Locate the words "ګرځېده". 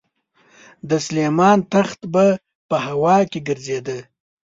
3.47-3.99